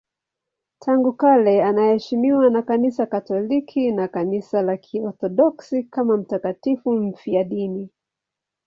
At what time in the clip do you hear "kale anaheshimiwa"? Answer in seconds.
1.13-2.49